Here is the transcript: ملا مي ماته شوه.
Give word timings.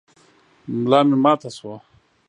ملا 0.79 0.99
مي 1.07 1.17
ماته 1.23 1.49
شوه. 1.57 1.77